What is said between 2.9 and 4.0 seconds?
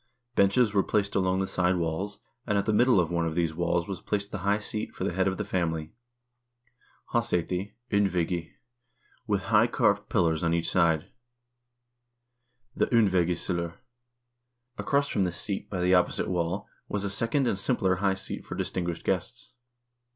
of one of these walls